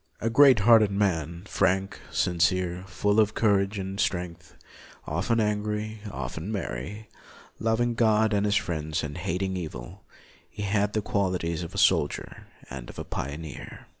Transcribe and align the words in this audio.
A 0.19 0.31
great 0.31 0.61
hearted 0.61 0.89
man, 0.89 1.43
frank, 1.45 1.99
sincere, 2.09 2.85
full 2.87 3.19
of 3.19 3.35
courage 3.35 3.77
and 3.77 3.99
28 3.99 3.99
LUTHER 3.99 4.01
strength, 4.01 4.55
often 5.05 5.39
angry, 5.39 6.01
often 6.09 6.51
merry, 6.51 7.07
loving 7.59 7.93
God 7.93 8.33
and 8.33 8.47
his 8.47 8.55
friends, 8.55 9.03
and 9.03 9.15
hating 9.15 9.55
evil, 9.55 10.03
he 10.49 10.63
had 10.63 10.93
the 10.93 11.03
qualities 11.03 11.61
of 11.61 11.75
a 11.75 11.77
soldier 11.77 12.47
and 12.67 12.89
of 12.89 12.97
a 12.97 13.03
pio 13.03 13.35
neer. 13.37 13.85